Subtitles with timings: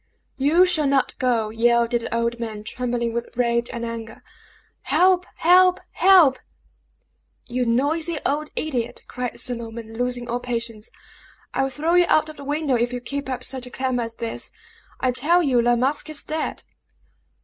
[0.39, 4.23] "You shall not go!" yelled the old man, trembling with rage and anger.
[4.81, 5.27] "Help!
[5.35, 5.79] help!
[5.91, 6.39] help!"
[7.45, 10.89] "You noisy old idiot!" cried Sir Norman, losing all patience,
[11.53, 14.01] "I will throw you out of the window if you keep up such a clamor
[14.01, 14.49] as this.
[14.99, 16.63] I tell you La Masque is dead!"